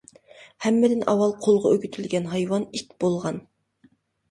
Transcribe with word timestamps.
ھەممىدىن 0.63 1.05
ئاۋۋال 1.11 1.35
قولغا 1.43 1.75
ئۆگىتىلگەن 1.75 2.27
ھايۋان— 2.33 2.67
ئىت 2.81 2.99
بولغان. 3.07 3.41